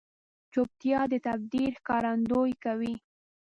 چوپتیا، 0.51 0.99
د 1.11 1.13
تدبیر 1.25 1.71
ښکارندویي 1.79 2.55
کوي. 2.63 2.95